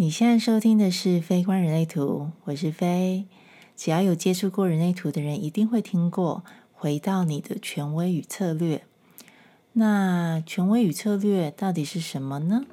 [0.00, 3.26] 你现在收听的是《非观人类图》，我是飞。
[3.76, 8.84] 只要有接触过人类图的人，一定会听过“回到你的权威与策略”。
[9.74, 12.64] 那权威与策略到底是什么呢？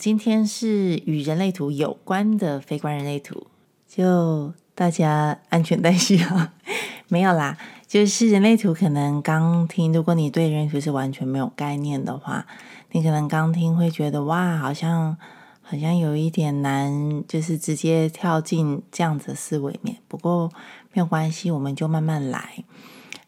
[0.00, 3.46] 今天是与人类图有关的非观人类图，
[3.86, 6.54] 就大家安全带系啊，
[7.08, 12.46] 没有啦，就是人类图可能刚听，如果你对人类图是完全没有概念的话，
[12.92, 15.18] 你可能刚听会觉得哇，好像
[15.60, 19.98] 好像有一点难，就是直接跳进这样子的思维面。
[20.08, 20.50] 不过
[20.94, 22.64] 没有关系，我们就慢慢来。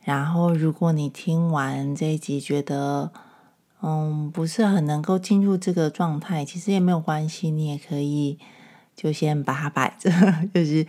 [0.02, 3.12] 然后如果你听完这一集觉得，
[3.84, 8.38] 嗯，不是很能够进入这个状态，其实也没有关系，你也可以
[8.94, 10.08] 就先把它摆着，
[10.54, 10.86] 就是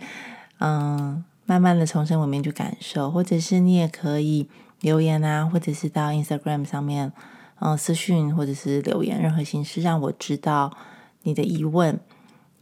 [0.60, 4.48] 嗯，慢慢的从生活面去感受，或者是你也可以
[4.80, 7.12] 留言啊，或者是到 Instagram 上面
[7.58, 10.76] 嗯私讯或者是留言，任何形式让我知道
[11.24, 11.98] 你的疑问，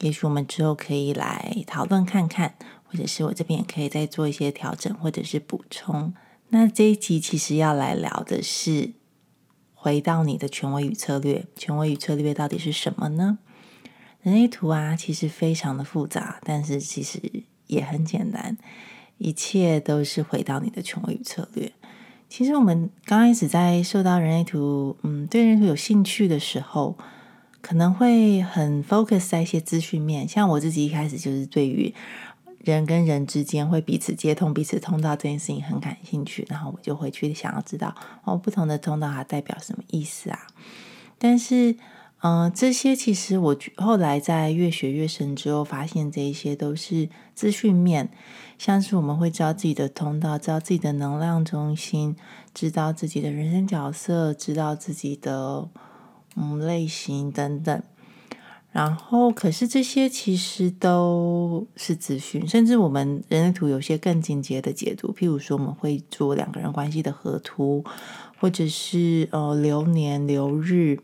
[0.01, 6.15] 也许我们之后可以来讨论看看，或者是我这边也可以再做一些调整或者是补充。
[6.49, 8.95] 那这一集其实要来聊的是。
[9.83, 13.39] 回到你的权威与策略，权威与策略到底是什么呢？
[14.23, 17.21] 人类图啊，其实非常的复杂，但是其实
[17.67, 18.57] 也很简单，
[19.19, 21.73] 一切都是回到你的权威与策略。
[22.29, 26.97] 其实我们刚开始在受到人类图，嗯，对人类图有兴趣的时候，
[27.61, 31.93] 可能会很 focus 在一些资讯面，像我自己一开始就是对于。
[32.65, 40.47] 人跟人之间会彼此接通、彼此通道这件事情很感兴趣，然后我就会去想要知道哦，不同的通道它代表什么意思啊？
[41.19, 41.77] 但是，
[42.21, 48.11] 嗯，这些其实我后来在越学越深之后，发现这一些都是资讯面，
[48.59, 52.17] 像是我们会知道自己的通道，知道自己的能量中心，
[52.55, 55.69] 知道自己的人生角色，知道自己的
[56.37, 57.83] 嗯类型等等。
[58.73, 67.85] 然后，可是这些其实都是资讯，甚至我们人类图有些更进阶的解读，譬如说我们会做两个人关系的合图，
[68.41, 70.99] 或者是呃流年流日，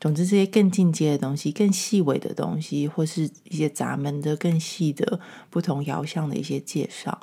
[0.00, 5.20] 总之这些更进阶的东西、更细微的东西，或是一些闸门的更细的
[5.50, 7.20] 不同爻象的一些介绍。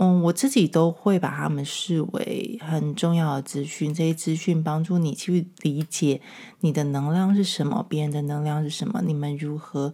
[0.00, 3.92] 嗯，我自己都会把他们视为很重要的资讯。
[3.92, 6.20] 这些资讯帮助你去理解
[6.60, 9.92] 你的能量是什么，别人的能量是什么，你们如何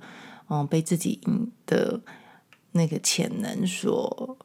[0.51, 1.19] 嗯被自己
[1.65, 2.03] 的
[2.73, 4.37] 那个潜能所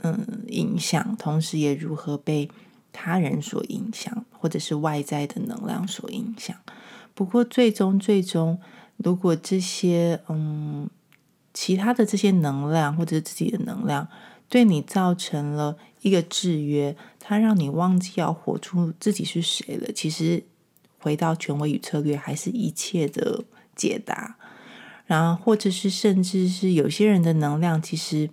[0.00, 2.50] 嗯影响，同时也如何被
[2.90, 6.56] 他人所影响，或者是外在的能量所影响。
[7.12, 8.58] 不过最终最终，
[8.96, 10.88] 如果这些嗯
[11.52, 14.08] 其他的这些能量或者是自己的能量。
[14.52, 19.90] 对你造成了一个制约，它让你忘记要活出自己是谁了。
[19.94, 20.44] 其实
[20.98, 24.36] 回到权威与策略，还是一切的解答。
[25.06, 28.28] 然后，或者是甚至是有些人的能量其实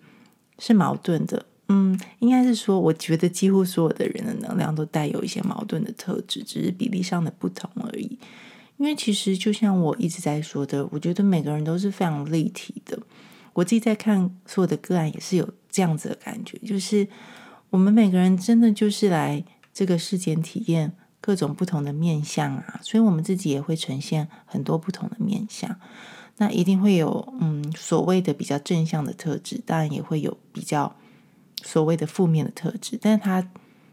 [0.57, 1.45] 是矛盾的。
[1.69, 8.19] 嗯，应该是说，我觉得几乎所有的人的能量都带有一些矛盾的特质，只是比例上的不同而已。
[8.75, 12.99] 因为其实就像我一直在说的，我觉得每个人都是非常立体的。
[13.53, 17.07] 我自己在看所有的个案，也是有这样子的感觉，就是
[17.69, 19.43] 我们每个人真的就是来
[19.73, 25.79] 这个世间体验各种不同的面相啊，所以我们自己也会呈现很多不同的面相。
[26.37, 30.95] 那一定会有嗯所谓的比较正向的特质，当然也会有比较
[31.63, 32.97] 所谓的负面的特质。
[33.01, 33.47] 但是它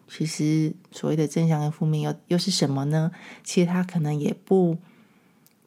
[0.09, 3.11] 其实所谓的正向跟负面又又是什么呢？
[3.45, 4.79] 其实它可能也不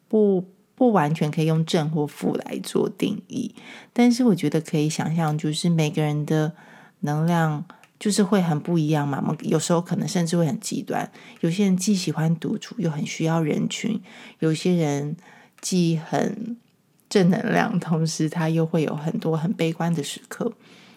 [0.08, 0.44] 不。
[0.80, 3.54] 不完全可以用正或负来做定义，
[3.92, 6.54] 但是我觉得可以想象，就是每个人的
[7.00, 7.62] 能量
[7.98, 9.36] 就是会很不一样嘛。
[9.42, 14.00] 有时候可能甚至会很极端，有些人既喜欢独处又很需要人群，
[14.38, 15.14] 有些人
[15.60, 16.56] 既很
[17.10, 20.50] 正能量，同时他又会有很多很悲观的时刻。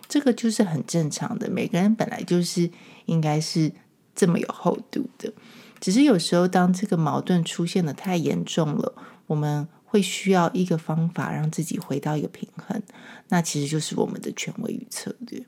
[0.07, 2.71] 这个就是很正常的，每个人本来就是
[3.07, 3.69] 应该是
[4.15, 5.33] 这么有厚度的，
[5.81, 8.93] 只是有时候当这个矛盾出现的太严重了。
[9.25, 12.81] 我们会需要一个方法让自己回到一个平衡，
[13.29, 15.39] 那其实就是我们的权威与策略。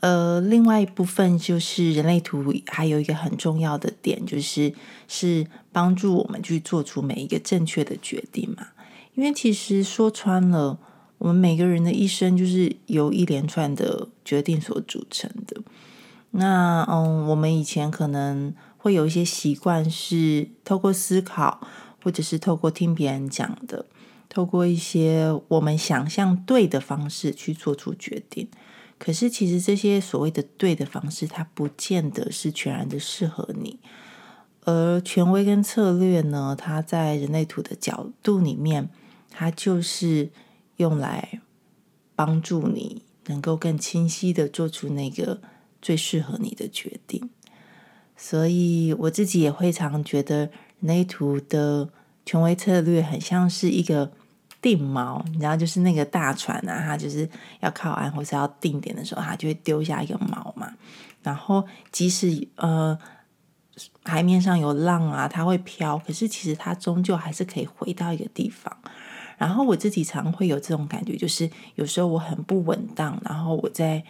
[0.00, 4.72] 呃，另外一部分就是人类图，还有一个很重要的点，就是
[5.06, 8.68] 是帮助我们去做出每一个正确的决定嘛。
[9.14, 10.78] 因为其实说穿了，
[11.18, 15.60] 我们每个人的一生就是由一连串的决定所组成的。
[16.30, 21.60] 那嗯，我们以前可能会有一些习惯，是透过思考，
[22.02, 23.86] 或者是透过听别人讲的，
[24.28, 28.48] 透过一些我们想象对的方式去做出决定。
[28.98, 33.80] 可是，其实这些所谓的对的方式，它不见得是全然的适合你。
[34.64, 38.88] 而权威跟策略呢，它在人类图的角度里面，
[39.28, 40.30] 它就是
[40.76, 41.40] 用来
[42.14, 45.40] 帮助你能够更清晰的做出那个
[45.80, 47.28] 最适合你的决定。
[48.16, 51.88] 所以，我自己也会常觉得人类图的
[52.26, 54.12] 权威策略很像是一个。
[54.60, 60.72] 定锚，你知道，就是那个大船啊，它就是要靠岸或是要定点的时候，它就会丢下一个锚嘛。
[61.20, 62.96] 然后，即使呃
[64.04, 68.72] 海面上有浪啊，它会飘，可是其实它终究还是可以回到一个地方。
[69.36, 74.04] 然后我自己常会有这种感觉，就是有时候我很不稳当，然后我在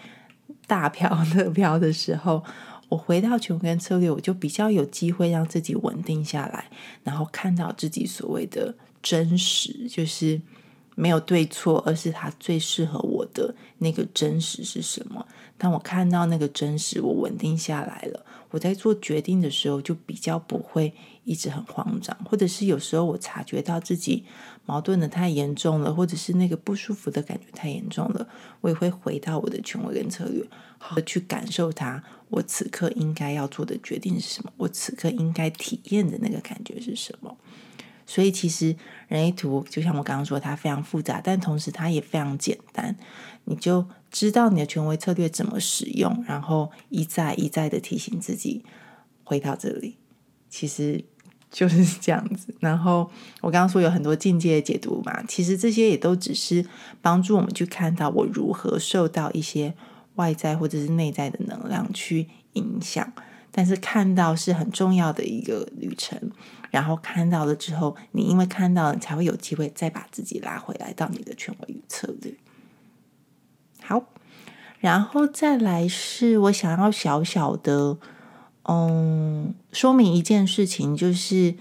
[0.66, 2.44] 大 飘特飘的时候，
[2.92, 6.70] 我回到穷根策略，我就比较有机会让自己稳定下来，
[7.02, 8.74] 然后看到自己所谓的。
[9.02, 10.40] 真实就是
[10.94, 15.26] 没有对错，而是它最适合我的那个真实是什么？
[15.58, 20.94] 当我看到那个真实，我稳定下来了，我在做决定的时候就比较不会
[21.24, 24.24] 一直很慌张，或者是有时候我察觉到自己
[24.66, 28.28] 矛盾的太严重了，或者是那个不舒服的感觉太严重了，
[28.60, 30.46] 我也会回到我的权威跟策略，
[30.78, 32.04] 好去感受它。
[32.32, 34.50] 我此刻应该要做的决定是什么？
[34.56, 37.36] 我此刻应该体验的那个感觉是什么？
[38.06, 38.74] 所以其实
[39.08, 42.96] 人类图就像我刚刚说，它非常复杂，但同时它也非常简单。
[43.44, 48.64] 你就知道你的权威策略怎么使用，然后一再一再的提醒自己
[49.24, 49.98] 回到这里，
[50.48, 51.04] 其实
[51.50, 52.54] 就是这样子。
[52.60, 56.64] 然后我刚刚说有很多境界的解读嘛，其实这些也都只是
[57.00, 59.74] 帮助我们去看到我如何受到一些
[60.16, 63.12] 外在或者是内在的能量去影响。
[63.54, 66.18] 但是看到是很重要的一个旅程，
[66.70, 72.34] 然后看到了之后，你因为看到了，才会有机会再把自己拉回来到你的权威与策略。
[73.82, 74.04] 好，
[74.80, 77.98] 然后再来是我想要小小的，
[78.62, 81.54] 嗯，说明一件事情，就是，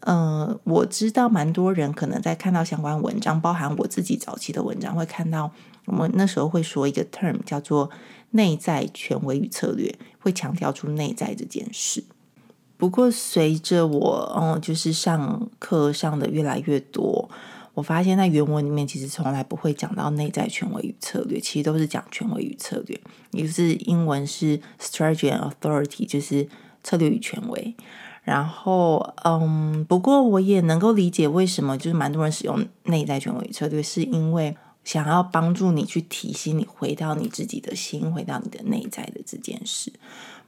[0.00, 5.52] 嗯，我知道蛮多人可能在看到相关文章，包含我自己早期的文章，会看到
[5.86, 7.90] 我们那时候会说一个 term 叫做。
[8.34, 12.02] 内在权威与策略会强调出内在这件事。
[12.78, 17.28] 不过，随着我嗯，就是上课上的越来越多，
[17.74, 22.98] 我发现在原文里面其实从来不会讲到内在权威与策略，其实都是讲权威与策略。
[23.32, 26.48] 也就是英文是 strategy and authority，就是
[26.82, 27.76] 策略与权威。
[28.22, 34.56] 然后，嗯，不过我也能够理解为什么就是蛮多人使用内在权威与策略，是因为。
[34.84, 39.92] 想要帮助你去提醒你回到你自己的心，回到你的内在的这件事。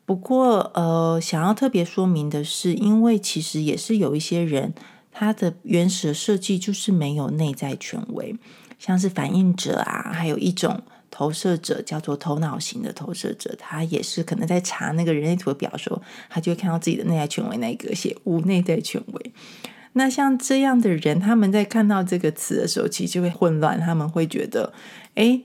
[0.07, 4.75] 不过，呃，想要特别说明的是，因为其实也是有一些人，
[5.11, 8.37] 他的原始设计就是没有内在权威，
[8.79, 19.33] 像是反应者啊，还有一种投射者叫做头脑型的投射者，他也是可能在查那个人类图的表的时候，他就会看到自己的内在权威那一格写无内在权威。
[19.97, 23.81] 那像这样的人，他们在看到这个词的时候，其实就会混乱。
[23.81, 24.73] 他们会觉得，
[25.15, 25.41] 哎，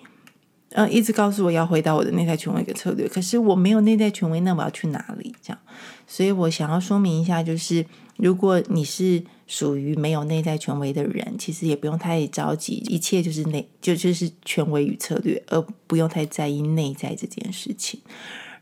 [0.72, 5.36] 嗯，一直告诉我要回到我的内在权威一个策略，可是我没有内在权威，那我要去哪里？
[5.42, 5.60] 这样，
[6.08, 7.86] 所以我想要说明一下，就是
[8.18, 18.02] 如果你是属于没有内在权威的人，其实也不用太着急，一切就是内就就是权威与策略，而不用太在意内在这件事情。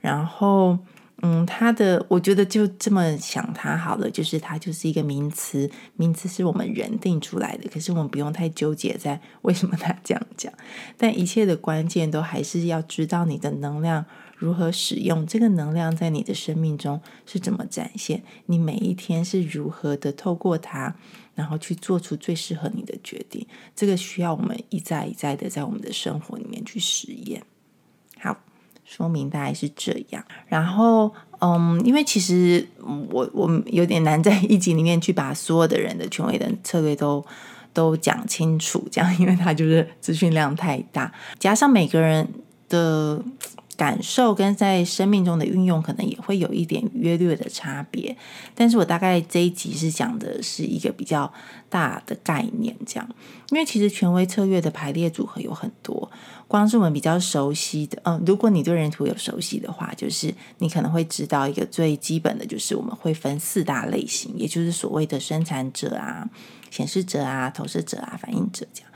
[0.02, 0.78] 然后。
[1.24, 10.54] 嗯，它的我觉得就这么想它好了，就是它就是一个名词，名词是我们人定出来的，可是我们不用太纠结在为什么它这样讲。
[10.96, 14.06] 但一切的关键都还是要知道你的能量
[14.36, 20.96] 如何使用，这个能量在你的生命中是怎么展现，你每一天是如何的透过它，
[21.34, 23.44] 然后去做出最适合你的决定。
[23.76, 27.42] 这个需要我们一再一再的在我们的生活里面去实验。
[28.20, 28.38] 好。
[28.90, 32.66] 说明大概是这样，然后，嗯，因为其实
[33.10, 37.24] 我我有点难在一集里面去把所有的人的权威的策略都
[37.74, 42.26] 都讲清楚，这样，因为他就是资讯量太大，加上每个人
[42.70, 43.22] 的
[43.78, 48.18] 感受跟在生命中的运用，可能也会有一点约略的差别。
[48.56, 51.32] 但是我大概这一集是讲的是一个比较
[51.70, 53.08] 大的概念，这样，
[53.52, 56.12] 因为其实权威策略的排列组合有很多。
[56.48, 66.28] 光是我们比较熟悉的，嗯，如果你对人图有熟悉的话，就是你可能会知道一个最基本的就是我们会分四大类型，也就是所谓的生产者啊、
[66.72, 68.87] 显示者啊、投射者啊、反应者这样。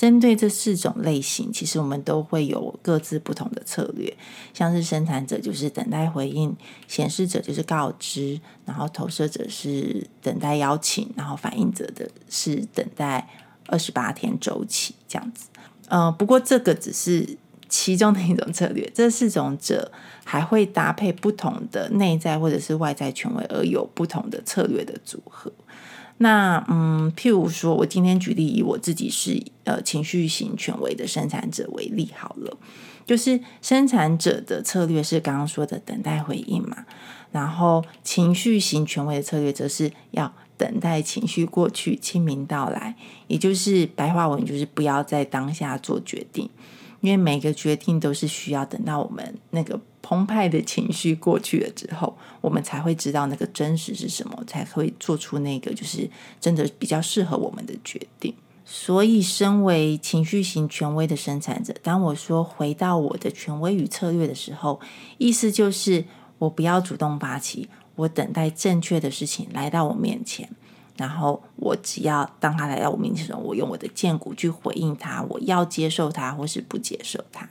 [0.00, 4.16] 针对这四种类型，其实我们都会有各自不同的策略。
[4.54, 6.56] 像是生产者就是等待回应，
[6.88, 13.28] 显示者就是告知，然后投射者是等待邀请，然后反应者的是等待
[13.66, 15.48] 二十八天周期这样子。
[15.88, 17.36] 呃，不过这个只是
[17.68, 19.92] 其中的一种策略，这四种者
[20.24, 25.52] 还会搭配不同的内在或者是外在权威，而有不同的策略的组合。
[26.22, 32.58] 那嗯，譬如说，我今天举例以我自己是呃情绪型权威的生产者为例好了，
[33.06, 36.84] 就是生产者的策略是刚刚说的等待回应嘛，
[37.32, 42.94] 然后情绪型权威的策略则是要等待情绪过去，清明到来，
[43.26, 46.50] 也就是白话文就是不要在当下做决定。
[47.00, 56.08] 因为每个决定都是需要等到我们那个澎湃的情绪过去了之后，我们才会知道那个真实是什么，才会做出那个就是
[56.40, 58.34] 真的比较适合我们的决定。
[58.64, 64.78] 所以，身为情绪型权威的生产者，当我说回到我的权威与策略的时候，
[65.18, 66.04] 意思就是
[66.38, 70.48] 我不要主动发起，我等待正确的事情来到我面前。
[71.00, 77.48] 然后我只要当他来到我面前时候，我用我的剑骨去回应他，我要接受他或是不接受他。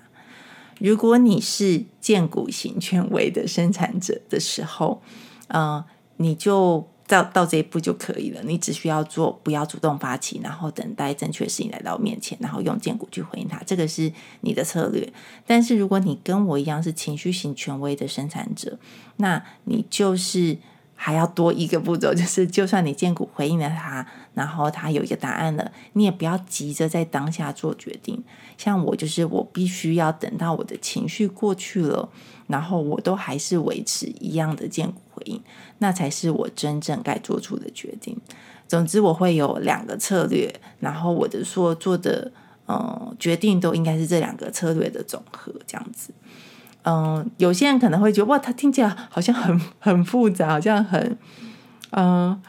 [0.80, 5.02] 如果你是剑骨型权威的生产者的时候，
[5.48, 5.84] 嗯，
[6.18, 8.44] 你就到到这一步就可以了。
[8.44, 13.60] 你只需要做，不要主动发起，然后等待正确事情来到面前，然后用剑骨去回应他。
[13.66, 15.12] 这个是你的策略。
[15.48, 18.78] 但是如果你跟我一样是情绪型权威的生产者，
[19.18, 20.60] 那你就是。
[21.02, 28.22] 还要多一个步骤，就是 就算你见骨回应了他，然后他有一个答案了，你也不要急着在当下做决定。
[28.58, 32.10] 像我，就是我必须要等到我的情绪过去了，
[32.48, 35.42] 然后我都还是维持一样的见骨回应，
[35.78, 38.20] 那才是我真正该做出的决定。
[38.68, 42.30] 总之，我会有两个策略，然后我的说做的
[42.68, 46.12] 嗯决定都应该是这两个策略的总和，这样子。
[46.84, 51.18] 嗯，有些人可能会觉得哇，他听起来好像很很复杂，好像很
[51.92, 52.42] 嗯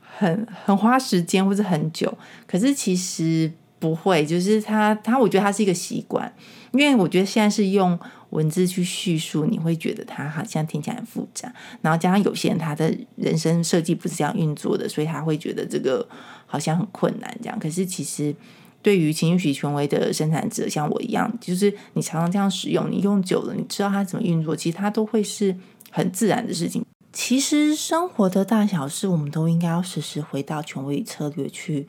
[0.00, 2.12] 很很花时间或者很久。
[2.46, 6.30] 可是其实不会，就是他他，我觉得他是一个习惯，
[6.72, 7.98] 因为我觉得现在是用
[8.30, 11.52] 文字去叙述，你会觉得他好像听起来很复杂。
[11.80, 16.06] 然后加上有些人他的人生设计不是这样运作的，所以他会觉得这个
[16.46, 17.58] 好像很困难这样。
[17.58, 18.34] 可是其实。
[18.82, 25.56] 对于情绪权威的生产者，像我一样，就是你常常这样使用，你用久了，你知道它怎么运作，其实它都会是
[25.90, 26.84] 很自然的事情。
[27.12, 31.86] 其实生活的大小事，我们都应该要时时回到权威策略去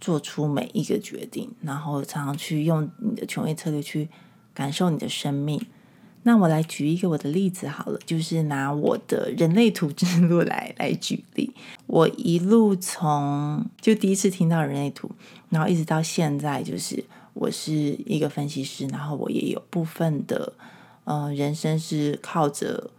[0.00, 4.08] 做出每一个决定，然后常常去用你的权威策略去
[4.52, 5.64] 感受你的生命。
[6.26, 11.52] 那我来举一个我的例子好了，就是拿我的人类图之路来来举例。
[11.86, 15.08] 我一路从就第一次听到人类图，
[15.50, 17.72] 然后一直到现在，就是我是
[18.04, 20.52] 一个分析师，然后我也有部分的
[21.04, 22.90] 呃人生是靠着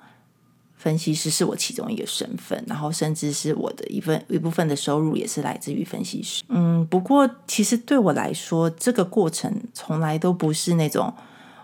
[0.77, 6.43] 分析师是我其中一个身份，然后甚至是我的一份一部分的收入也是来自于分析师。
[6.47, 11.13] 嗯，不过其实对我来说，这个过程从来都不是那种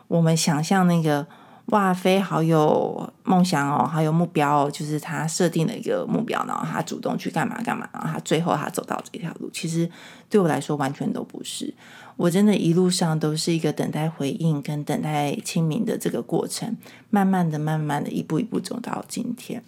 [0.09, 1.25] 我们想象那个。
[1.67, 9.49] 哇，飞好有梦想哦，好有目标哦，就是他设定了一个目标，然后他主动去干嘛干嘛，然后他最后他走到这条路。
[9.51, 9.89] 其实
[10.29, 11.73] 对我来说完全都不是，
[12.17, 16.75] 我真的一路上都是一个等待回应跟等待清明的这个过程，
[17.09, 19.63] 慢慢的、慢慢的一步一步走到今天。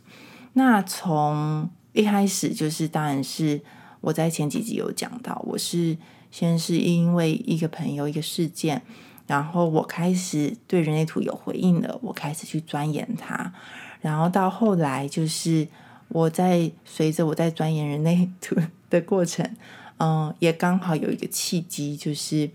[0.53, 3.61] 那从一开始就是，当然是
[4.01, 5.97] 我在前几集有讲到，我是
[6.29, 8.81] 先是因为一个朋友一个事件。
[9.27, 13.53] 然后我开始对人类图有回应了，我开始去钻研它，
[14.01, 15.67] 然后到后来就是
[16.09, 18.55] 我在随着我在钻研人类图
[18.89, 19.55] 的过程，
[19.97, 22.49] 嗯，也刚好有一个契机，就是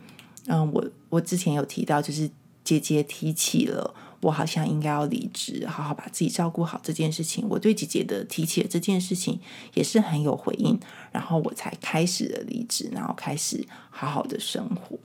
[0.46, 2.30] 嗯，我我之前有提到，就是
[2.62, 9.40] 姐姐提起了我好像应该要离职，好好把自己照顾好这件事情，我对姐姐的提起的这件事情
[9.74, 10.78] 也是很有回应，
[11.10, 14.96] 然后我才开始了离职，然后开始好好的生活。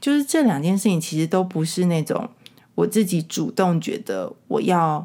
[0.00, 2.28] 就是这两件事情，其实都不是那种
[2.74, 5.04] 我自己主动觉得我要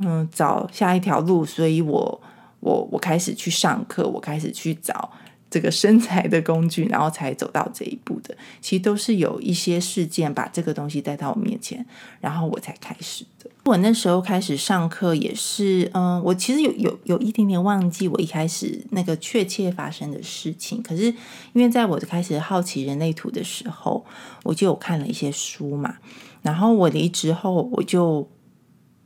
[0.00, 2.20] 嗯找下一条路，所以我
[2.60, 5.10] 我我开始去上课，我开始去找
[5.50, 8.36] 这个身材的工具，然后才走到这一步的。
[8.60, 11.84] 其实都是有一些事件把这个东西带到我面前，
[12.20, 13.50] 然后我才开始的。
[13.64, 20.82] 我那时候开始上课也是，嗯，我其实有有有一点点忘记我一开始那个确切发生的事情。
[20.82, 21.04] 可是
[21.52, 24.04] 因为在我开始好奇人类图的时候，
[24.44, 25.96] 我就有看了一些书嘛。
[26.42, 28.26] 然后我离职后，我就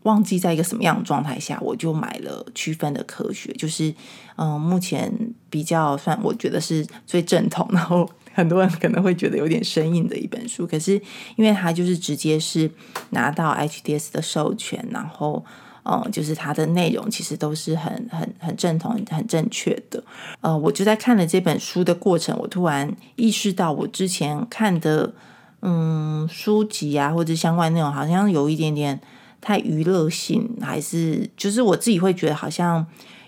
[0.04, 3.92] 忘记在一个什么样的状态下，我就买了区分的科学，就是
[4.36, 5.12] 嗯，目前
[5.50, 10.66] 比较算我觉得是最正统，然后很多人可能会觉得有点生硬的一本书。
[10.66, 11.00] 可是
[11.36, 12.70] 因为它就是直接是
[13.10, 15.44] 拿到 HDS 的授权，然后
[15.84, 20.02] 嗯，就是它的内容其实都是很很很正统、很正确的。
[20.40, 25.14] 呃，我就在看了这本书的过程，我突然意识到我之前看的
[25.62, 29.00] 嗯书籍啊或者相关内容，好像有一点点
[29.44, 32.84] 太娱乐性，还是就是我自己会觉得好像。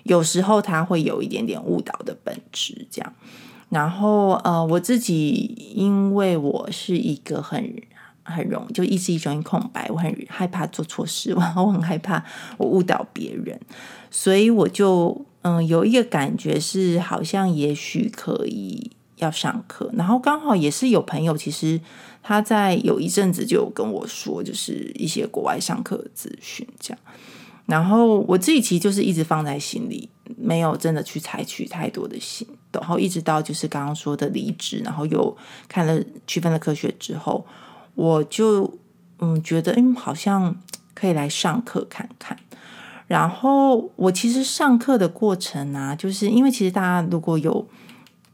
[0.08, 3.12] 有时候它会有一点点误导的本质，这样。
[3.70, 7.74] 然后呃，我自己因为我是一个很
[8.22, 12.24] 很容易就意志力容易空白，我很害怕做错事， 然后我很害怕
[12.56, 13.58] 我误导别人，
[14.08, 21.80] 所以我就嗯有一个感觉是好像也许可以要上课，然后刚好也是有朋友，其实
[22.26, 26.98] 他在有一阵子就跟我说，就是一些国外上课的资讯这样。
[27.66, 32.82] 然后我自己其实就是一直放在心里，没有真的去采取太多的行动。
[32.82, 35.36] 然后一直到就是刚刚说的离职，然后又
[35.68, 37.46] 看了区分的科学之后，
[37.94, 38.76] 我就
[39.20, 40.60] 嗯觉得嗯好像
[40.94, 42.36] 可以来上课看看。
[43.06, 47.64] 然后我其实上课的过程啊，就是因为其实大家如果有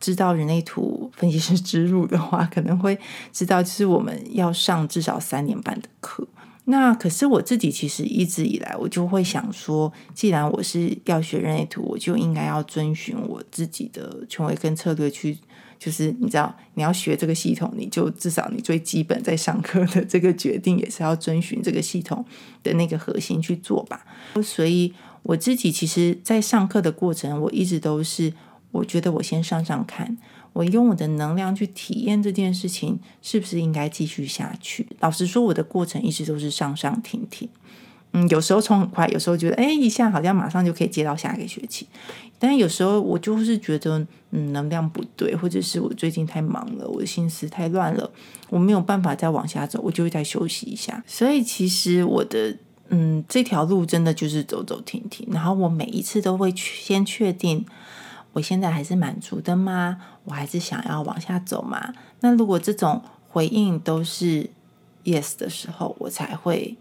[0.02, 2.98] 知道人类图分析师之路的话，可能会
[3.32, 6.26] 知道，就是我们要上至少三年半的课。
[6.64, 15.36] 那可是我自己其实一直以来，我就会想说，既然我是要学人类图，我就应该要遵循我自己的权威跟策略去，
[15.78, 22.24] 就是你知道，你要学这个系统，你就至少你最基本在上课的这个决定，也是要遵循这个系统
[22.62, 24.04] 的那个核心去做吧。
[24.42, 24.94] 所以
[25.24, 28.32] 我自己其实，在上课的过程，我一直都是，
[28.72, 30.18] 我觉得我先上上看。
[30.54, 34.86] 我用我的能量去体验这件事情，是不是应该继续下去？
[35.00, 37.48] 老实说，我的过程一直都是上上停停。
[38.12, 41.86] 嗯，有时候冲很快，有时候觉得哎，一下好像马上就可以接到下一个学期。
[42.38, 48.10] 但有时候我就是觉得，嗯，能量不对，或者是我最近太忙了，我的心思太乱了，
[48.50, 51.02] 我没有办法再往下走，我就会再休息一下。
[51.06, 52.54] 所以其实我的
[52.90, 57.64] 嗯这条路真的就是走走停停，然后我每一次都会先确定。
[58.32, 59.98] 我现在还是满足的吗？
[60.24, 61.92] 我还是想要往下走吗？
[62.20, 64.48] 那如果这种回应都是
[65.04, 66.76] yes 的时候，我才会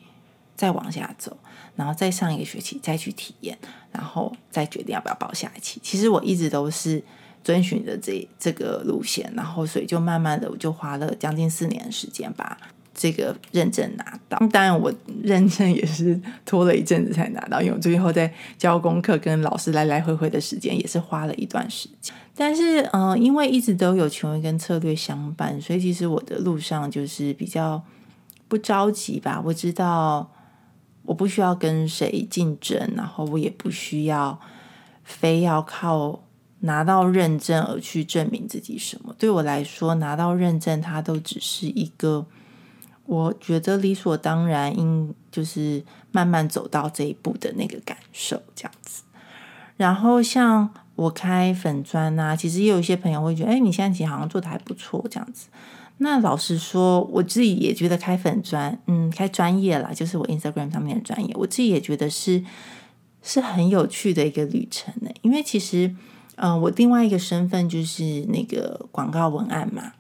[0.56, 1.38] 再往下走，
[1.76, 3.58] 然后再上一个学期再去体验，
[3.92, 5.80] 然后再决定要不要报下一期。
[5.84, 7.04] 其实我一直都是
[7.44, 12.58] 遵循着这这个路线，然后所以就慢慢的我就花了将近四年时间吧。
[13.02, 22.14] 这个认证拿到，当然我认证也是拖了一阵子才拿到，因为我最后在教功课跟老师来来回回的时间也是花了一段时间。
[22.36, 27.82] 但是，嗯，因为一直都有权威跟策略相伴，所以其实我的路上就是比较
[28.48, 29.42] 不着急吧。
[29.44, 30.32] 我知道
[31.02, 34.40] 我不需要跟谁竞争，然后我也不需要
[35.04, 36.22] 非要靠
[36.60, 39.16] 拿到认证而去证明自己什么。
[39.18, 42.28] 对我来说，拿到认证它都只是一个。
[43.06, 49.04] 我觉得理所当然，应就是慢慢走到这一步的那个感受这样子。
[49.76, 55.48] 然后像我开粉砖啊，其实也有一些朋友会觉得，哎，你现在其实好像做的还不错这样子。
[55.98, 62.44] 那老实说，我自己也觉得开粉砖，嗯，开专业啦，就是我 Instagram 上面的专业，我自己也觉得是
[63.22, 65.10] 是很有趣的一个旅程呢。
[65.22, 65.94] 因为其实，
[66.36, 69.94] 嗯，我另外一个身份就是那个广告文案嘛，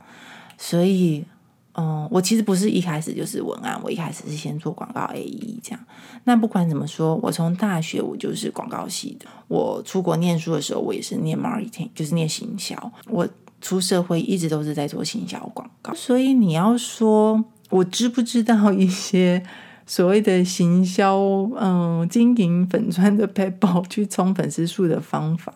[0.57, 1.25] 所以。
[1.73, 5.79] 嗯，我其实不是一开始就是文案，我一开始是先做广告 A E 这样。
[6.25, 9.25] 那不管怎么说，我从大学我就是广告系的。
[9.47, 12.91] 我出国念书的时候，我也是念 marketing，就是念行销。
[13.07, 13.25] 我
[13.61, 15.93] 出社会一直都是在做行销广告。
[15.93, 19.41] 所以你要说我知不知道一些
[19.85, 21.17] 所谓的行销，
[21.57, 25.53] 嗯，经营粉砖的 paper 去冲粉丝数的方法，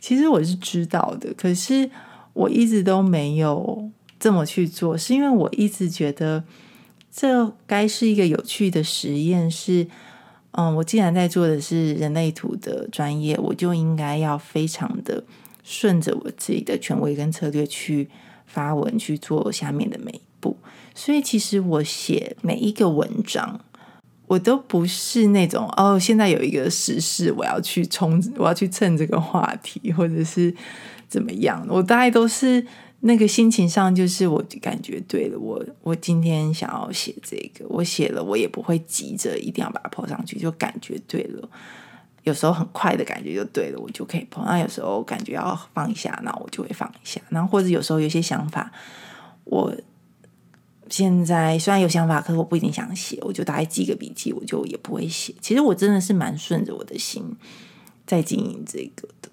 [0.00, 1.32] 其实我是知道的。
[1.34, 1.88] 可是
[2.32, 3.88] 我一直都没有。
[4.22, 6.44] 这么去做，是因为我一直觉得
[7.10, 9.50] 这该是一个有趣的实验。
[9.50, 9.84] 是，
[10.52, 15.24] 嗯，我既然在做的是人类图的专业，我就应该要非常的
[15.64, 18.08] 顺着我自己的权威跟策略去
[18.46, 20.56] 发文去做下面的每一步。
[20.94, 23.60] 所以，其实我写每一个文章，
[24.28, 30.54] 我都不是那种哦，现在有一个时事，我要去冲，我要去蹭这个话题，或者是
[31.08, 31.66] 怎么样。
[31.68, 32.64] 我大概都是。
[33.04, 41.48] 那个心情上，就是我感觉对了，我我今天想要写这个，我写了，我也不会急着一定要把它抛上去，就感觉对了。
[42.22, 44.44] 有时候很快的感觉就对了，我就可以抛。
[44.44, 47.20] 那有时候感觉要放一下，那我就会放一下。
[47.28, 48.70] 然后或者有时候有些想法，
[49.42, 49.74] 我
[50.88, 55.34] 现在虽然有想法，可是我不一定想写，我就大概记个笔记，我就也不会写。
[55.40, 57.36] 其实我真的是蛮顺着我的心
[58.06, 59.28] 在经营这个的。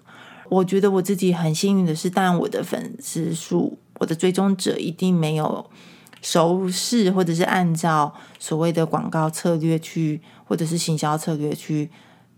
[0.50, 5.70] 我觉得我自己很幸运的是，但我的粉丝数我的追踪者一定没有
[6.22, 11.90] 熟视或者是按照所谓的广告策略去，或者是行销策略去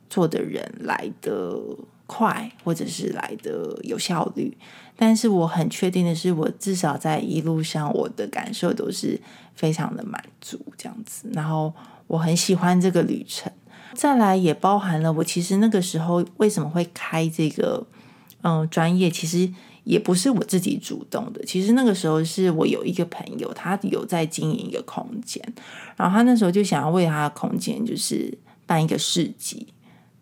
[0.10, 1.58] 做的人来的
[2.06, 4.56] 快，或者是来的有效率。
[4.98, 9.20] 但是我很确定的是，我至少在一路上，我的感受都是
[9.56, 11.28] 非常的满足，这样子。
[11.34, 11.74] 然后
[12.08, 13.52] 我很喜欢这个旅程。
[13.94, 17.86] 再来也包含了我其实那个时候为什么会开这个
[18.42, 19.52] 嗯专业，其实
[19.84, 21.44] 也不是我自己主动的。
[21.46, 25.44] 其实那个时候是我有一个朋友，他有在经营一个空间，
[25.98, 29.68] 然后他那时候就想要为他的空间就是办一个市集。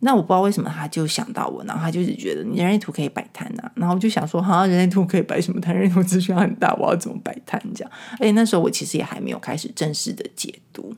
[0.01, 5.75] 那我不知道为什么他就想到我，然后他就是觉得你人类图可以摆摊呐，然后我就想说，好像，人类图可以摆什么摊？
[5.75, 7.61] 人类图资讯很大，我要怎么摆摊？
[7.75, 10.95] 这样，而且那时候我其实也还没有开始正式的解读。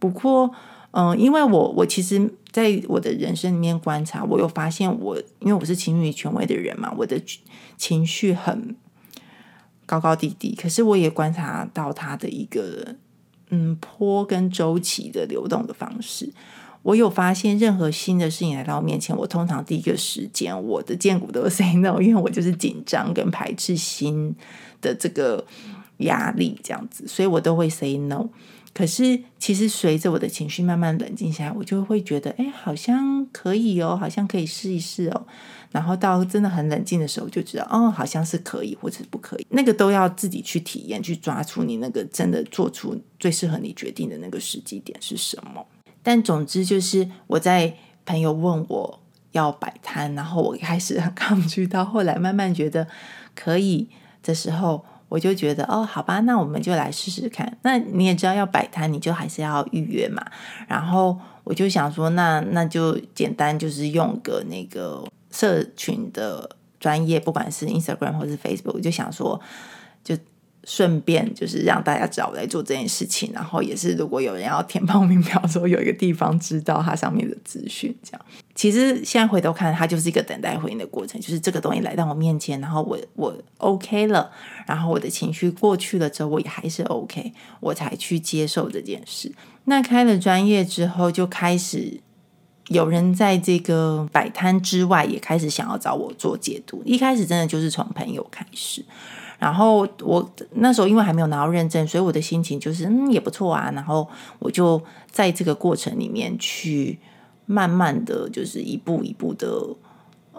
[0.00, 0.52] 不过，
[0.96, 7.20] 嗯，因为我我其实在我的人生里面观察，我有发现，我因为我是情绪权威的人嘛，我的
[7.76, 8.76] 情绪很
[9.86, 12.94] 高高低低，可是我也观察到他的一个
[13.50, 16.32] 嗯坡跟周期的流动的方式。
[16.82, 24.32] 我有发现，任何新的事情来到我面前，我通常第一个时间，我的荐股都 say no，因为我就是紧张跟排斥新
[24.80, 25.44] 的这个
[25.98, 28.28] 压力这样子，所以我都会 say no。
[28.74, 35.26] 可是其实随着我的情绪慢慢冷静下来，我就会觉得，哎，好像可以哦，好像可以试一试哦。
[35.70, 45.64] 然后到真的很冷静的时候，就知道，哦，好像是可以或者是不可以，那个都要自己去体验，去抓出你那个真的做出最适合你决定的那个时机点是什么。
[46.02, 49.00] 但总之就是我在朋友问我
[49.32, 52.86] 要摆摊，然后我开始很 抗拒，到后来慢慢觉得
[53.34, 53.88] 可以
[54.22, 57.56] 的时候，我就觉得哦，好吧，那我们就来试试看。
[57.62, 60.20] 那你也知道要摆摊，你就还是要预约嘛。
[60.66, 66.50] 然后我就想说，那那就简单，就是用个那个社群的
[66.80, 69.40] 专业，不管是 Instagram 或是 Facebook，我就想说。
[70.66, 77.94] 顺便就是让大家知道我在做这件事情，然后也是如果有人要填报名表的时候，有一个地方知道它上面的资讯。
[78.02, 84.30] 这样，其实现在回头看，它就是一个等待回应的过程，就是这个东西来到我面前，然后我我 OK 了，
[84.66, 89.30] 然后我的情绪过去了之后，我也还是 OK，我才去接受这件事。
[89.66, 92.00] 那开了专业之后，就开始
[92.68, 96.82] 有人在这个摆摊之外，也开始想要找我做解读。
[96.86, 98.82] 一开始真的就是从朋友开始。
[99.44, 103.70] 然后我那时候因为还没有拿到认证，所以我的心情就是嗯也不错啊。
[103.74, 106.98] 然后我就在这个过程里面去
[107.44, 109.46] 慢慢的就是一步一步的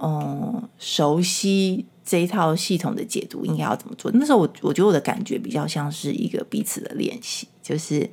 [0.02, 4.10] 嗯熟悉这一套系统的解读应该要怎么做。
[4.16, 8.10] 那时候我我觉得我的感觉比较像是一个彼此的练习，就是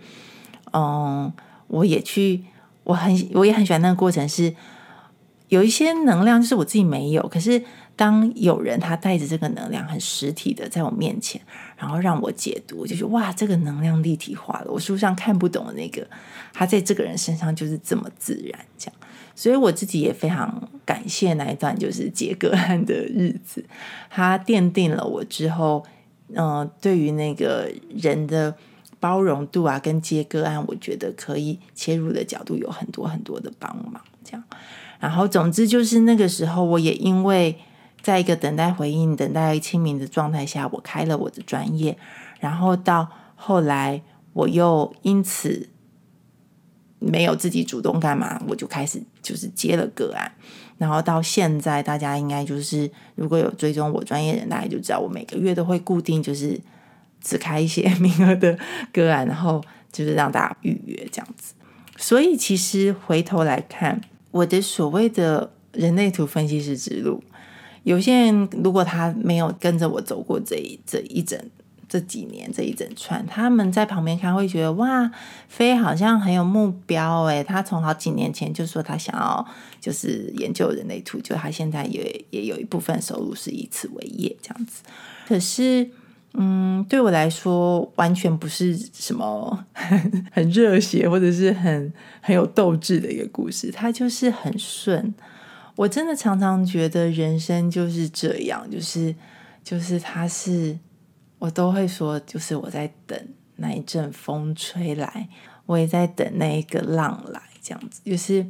[0.75, 1.33] 嗯
[1.69, 2.45] 我也去
[2.85, 4.55] 我很我也很喜欢那个过程，是
[5.49, 7.63] 有一些能量就是我自己没有，可是。
[8.03, 11.41] 当有人他带着这个能量很实体的在我面前，
[11.77, 14.73] 然后让我解读，就是哇，这个能量立体化了。
[14.73, 16.05] 我书上看不懂的那个，
[16.53, 18.95] 他在这个人身上就是这么自然，这样。
[19.37, 23.65] 所以我自己也非常感谢那一段就是接个案的日子，
[24.11, 25.85] 他奠定了我之后，
[26.35, 28.53] 嗯，对于那个人的
[28.99, 34.43] 包容度啊，跟接个案，我觉得可以切入的角度有很多很多的帮忙，这样。
[34.99, 37.57] 然后总之就是那个时候，我也因为。
[38.03, 41.97] 在一个等待回应、等待清明的状态下，我开了我的专业，
[42.41, 45.69] 然后到后来，我又因此
[46.99, 50.33] 没有自己主动干嘛，我就开始就是接了个案，
[50.79, 56.61] 然后到现在，大家应该就是如果有追踪我专业人，大家就知道我每个月都会固定就是
[57.21, 58.59] 只开一些 名额的
[58.93, 59.63] 个案，然后
[59.93, 61.55] 就是让大家预约这样子。
[61.97, 64.01] 所以其实回头来看，
[64.33, 67.23] 我的所谓的人类图分析师之路。
[67.85, 71.39] 有些人如果他没有跟着我走过这一这一整
[71.89, 75.11] 这几年这一整串，他们在旁边看会觉得哇，
[75.49, 79.47] 飞好像很有目标诶，他从好几年前就说他想要
[79.79, 84.83] 就是研究人类图，就他现在也也有一部分收入是以此为业这样子。
[85.29, 85.91] 可是，
[86.33, 89.67] 嗯，对我来说完全不是什么
[90.33, 91.93] 很热血或者是很
[92.23, 95.13] 很有斗志的一个故事，它就是很顺。
[95.77, 99.15] 我真的常常觉得人生就是这样，就是
[99.65, 100.79] 就是他是
[101.39, 103.19] 我都会说，就是我在等
[103.57, 105.29] 那一阵风吹来，
[105.67, 108.01] 我也在等那一个浪来，这样子。
[108.05, 108.47] 就是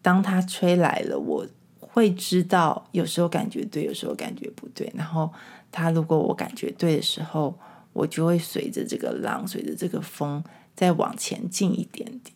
[0.00, 1.46] 当他吹来了，我
[1.78, 4.90] 会知道，有时候感觉对，有时候感觉不对。
[4.94, 5.32] 然后
[5.70, 7.58] 他如果我感觉对的时候，
[7.92, 10.42] 我就会随着这个浪，随着这个风
[10.74, 12.35] 再往前进一点点。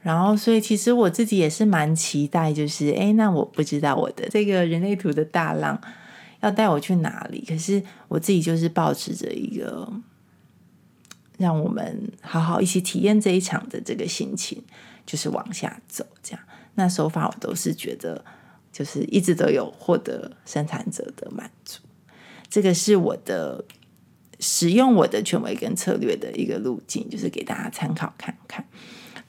[0.00, 5.80] 然后，所以其实我自己也是蛮期待，就是哎，那我不知道我的这个人类图的大浪
[6.40, 9.92] 要带我去哪里，可是我自己就是保持着一个
[11.36, 14.62] 让我们好好一起体验这一场的这个心情，
[15.04, 16.06] 就是往下走。
[16.22, 16.40] 这样，
[16.76, 18.24] 那手法我都是觉得，
[18.72, 21.80] 就是一直都有获得生产者的满足。
[22.48, 23.64] 这个是我的
[24.38, 28.64] 使用我的权威跟策略的一个路径，就是给大家参考看看。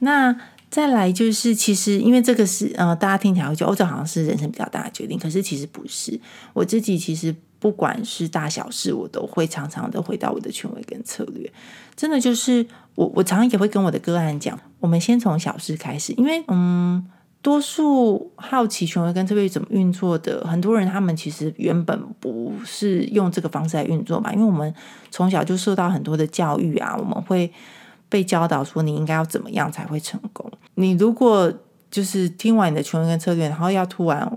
[0.02, 6.20] 那再来就是，其实因为这个是呃，大家听起来会觉得欧洲好像是人生比较大的决定，可是其实不是。
[6.54, 11.52] 我自己其实不管是大小事，我都会常常的回到我的权威跟策略。
[11.96, 17.06] 真的就是我我常常也会跟我的个案讲，我们先从小事开始，因为嗯。
[17.42, 24.76] 多数好奇权威跟策略怎么运作的，很多人他们其实原本不是用这个方式来运作嘛，因为我们
[25.10, 27.50] 从小就受到很多的教育啊，我们会
[28.10, 30.52] 被教导说你应该要怎么样才会成功。
[30.80, 31.54] 你如果
[31.92, 34.32] 就是听完你的权威跟策略，然后要突然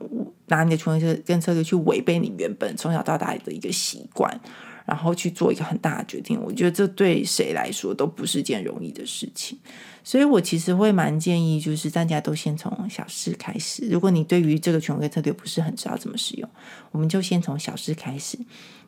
[0.48, 4.40] 拿你的权威跟策略去违背你原本从小到大的一个习惯。
[4.84, 9.56] 然后去做一个很大的决定，我觉得这对谁来说都不是件容易的事情，
[10.02, 13.86] 所以我其实会蛮建议，就是大家都先从小事开始。
[13.88, 16.50] 如果你对于这个权威策略不是很知道怎么使用，
[16.90, 18.36] 我们就先从小事开始。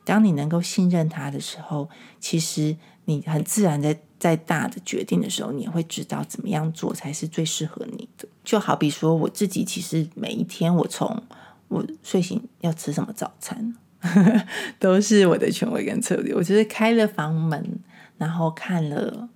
[0.03, 1.89] 当你能够信任他的时候，
[2.19, 8.27] 其实你很自然的在大的决定的时候，你也会知道怎么样做才是最适合你的。
[8.43, 11.23] 就好比说我自己，其实每一天我从
[11.67, 13.75] 我睡醒要吃什么早餐。
[14.77, 16.31] 都是我的权威跟策略。
[16.35, 17.79] 我就是开了房门，
[18.19, 19.27] 然后看了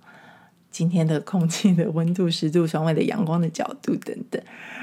[0.70, 4.40] 今天的空气的温度、湿度、窗外的阳光的角度等等。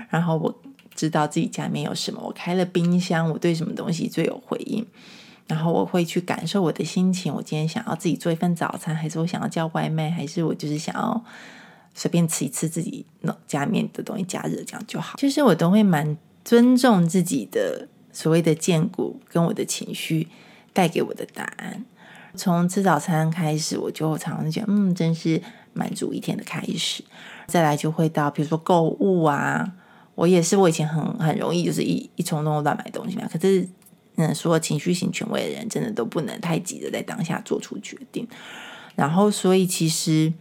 [0.10, 0.62] 然后我
[0.94, 2.22] 知道自己家里面有什么。
[2.22, 4.86] 我开了冰箱，我对什么东西最有回应。
[5.48, 7.34] 然后我会去感受我的心情。
[7.34, 11.24] 我今天想要自己做一份早餐，还是我想要叫外卖，还是我就是想要
[11.94, 15.18] 随便吃一次自己那家里面的东西加热这样就好。
[15.18, 17.88] 其实我都会蛮尊重自己的。
[18.14, 20.28] 所谓的建骨跟我的情绪
[20.74, 21.86] 带给我的答案，
[22.34, 25.40] 从吃早餐开始，我就常常觉得，嗯，真是
[25.74, 27.04] 满足一天的开始。
[27.46, 29.72] 再来就会到，比如说购物啊，
[30.16, 33.30] 我也是，我以前很很容易就是一一冲动乱买东西嘛。
[33.32, 33.70] 可是，
[34.18, 38.28] 嗯，说情绪型权威的人，真的都不能太急着在当下做出决定。
[38.96, 40.32] 然后，所以其实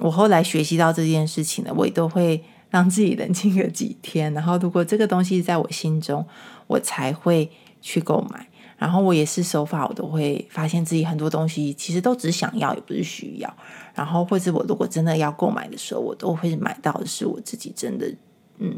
[0.00, 2.42] 我后来学习到这件事情呢，我也都会。
[2.68, 6.26] 让自己冷静个几天，然后如果这个东西在我心中，
[6.66, 7.48] 我才会
[7.80, 8.48] 去购买。
[8.76, 13.56] 然后我也是手法，我都会发现自己很多东西其实都只想要，也不是需要。
[13.94, 18.12] 然后或者我如果真的要购买的时候，我都会买到的是我自己真的
[18.58, 18.74] 嗯，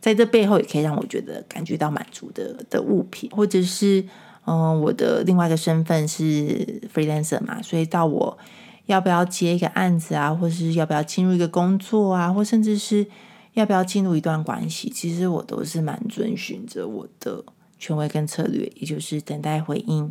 [0.00, 4.04] 在这背后也可以让我觉得感觉到满足的的物品，或者是
[4.44, 8.38] 嗯，我的另外一个身份是 freelancer 嘛，所以到我。
[8.88, 13.06] 要不要接一个案子啊，或是要不要进入一个工作啊，或甚至是
[13.52, 17.44] 要不要进入一段关系，其实我都是蛮遵循着我的
[17.78, 20.10] 权威跟策略，也就是等待回应，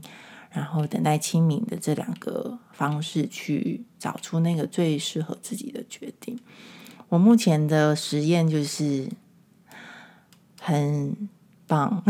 [0.51, 6.37] 然后等待清明的这两个方式去找出那个最适合自己的决定。
[7.09, 9.09] 我目前的实验就是
[10.67, 11.29] 很
[11.65, 12.03] 棒，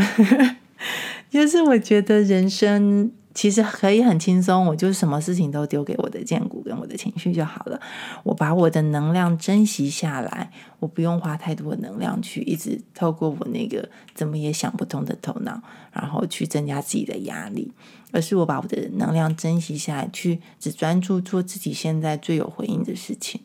[1.30, 3.12] 就是我觉得人生。
[3.38, 7.80] 其实可以很轻松，我就什么事情都丢给我的剑骨跟我的情绪就好了。
[8.24, 15.62] 我把我的能量珍惜下来，我不用花太多的能量去一直透过我那个怎么也想不通的头脑，
[15.94, 17.72] 然后去增加自己的压力，
[18.12, 23.40] 而是我把我的能量珍惜下来，去只专注做自己现在最有回应的事情。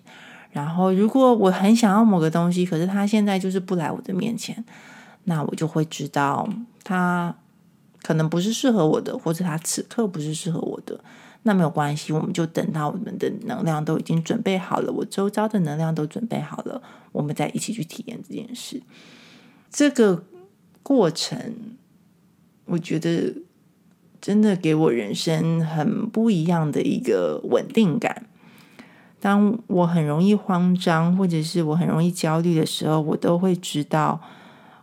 [0.52, 4.64] 然后，如果我很想要某个东西，可是他现在就是不来我的面前，
[5.24, 6.48] 那我就会知道
[6.84, 7.36] 他。
[8.04, 10.98] 可能不是适合我的，或者他此刻不是适合我的，
[11.44, 16.82] 那没有关系，我们就等到我们的能量都已经准备好了，我周遭的能量都准备好了，
[17.12, 18.82] 我们再一起去体验这件事。
[19.70, 20.24] 这个
[20.82, 21.54] 过程，
[22.64, 23.36] 我觉得
[24.20, 28.26] 真的给我人生很不一样的一个稳定感。
[29.20, 34.20] 当我很容易慌张，或者是我很容易焦虑的时候，我都会知道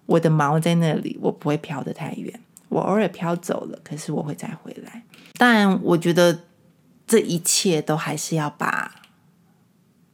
[0.09, 2.39] 我的锚在那里，我不会飘得太远。
[2.67, 5.03] 我偶尔飘走了，可是我会再回来。
[5.37, 6.45] 但，我觉得
[7.05, 9.01] 这一切都还是要把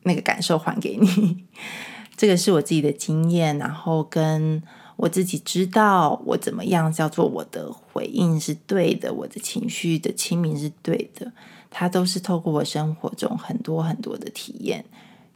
[0.04, 1.46] 那个感受还给你。
[2.18, 4.62] 这个是我自己的经验，然后跟
[4.98, 11.32] 我自己知道我怎么样叫做我的回应是对的，我的情绪的清明是对的。
[11.70, 14.84] 它都是透过我生活中很多很多的体验。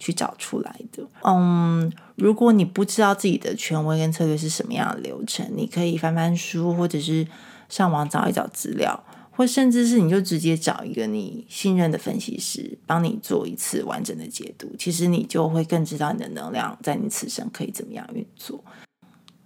[0.02, 1.06] 去找出来的。
[1.26, 7.25] 嗯，如果你不知道自己的权威跟策略是什么样的流程，你可以翻翻书，或者是
[7.69, 14.75] 上网找一找资料，或甚至是你就直接找一个你信任的分析师，帮你做一次完整的解读。
[14.77, 18.63] 其实你就会更知道你的能量在你此生可以怎么样运作。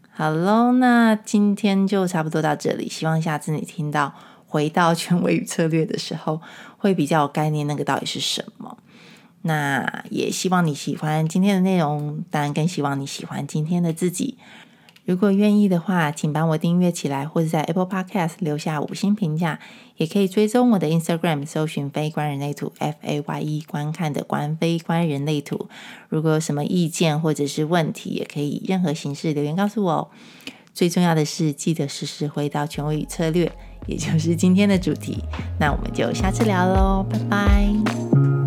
[0.09, 2.87] 好喽，那今天就差不多到这里。
[2.89, 4.13] 希望下次你听到
[4.45, 6.39] 回到权威与策略的时候，
[6.77, 8.77] 会比较有概念，那个到底是什么。
[9.43, 14.37] 那也希望你喜欢今天的内容，当然更希望你喜欢今天的自己。
[15.05, 19.59] 如果愿意的话，请帮我订阅起来，或者在 Apple Podcast 留下五星评价，
[19.97, 25.67] 也可以追踪我的 Instagram，搜寻“非观人类图 ”（F A Y E） 观看的观非观人类图。
[26.07, 30.07] 如果有什么意见或者是问题，也可以任何形式留言告诉我哦。
[30.73, 33.51] 最重要的是，记得时时回到权威与策略，
[33.87, 35.21] 也就是今天的主题。
[35.59, 38.42] 那我们就下次聊喽，拜拜。